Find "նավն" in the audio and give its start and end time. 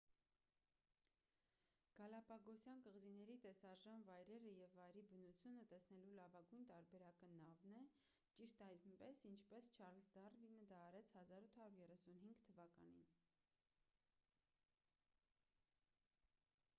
7.35-7.77